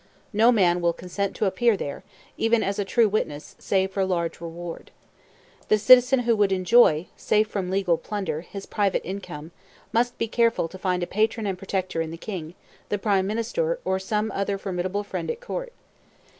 [0.33, 2.03] No man will consent to appear there,
[2.35, 4.89] even as a true witness, save for large reward.
[5.67, 9.51] The citizen who would enjoy, safe from legal plunder, his private income,
[9.93, 12.55] must be careful to find a patron and protector in the king,
[12.89, 15.71] the prime minister, or some other formidable friend at court.